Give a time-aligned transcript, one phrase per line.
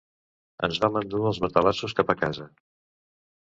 [0.67, 2.49] Ens vam endur els matalassos cap a casa.